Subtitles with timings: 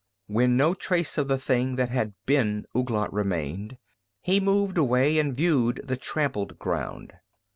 [0.25, 3.77] When no trace of the thing that had been Ouglat remained,
[4.19, 7.13] he moved away and viewed the trampled ground.